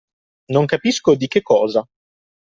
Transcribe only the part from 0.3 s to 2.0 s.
Non capisco di che cosa.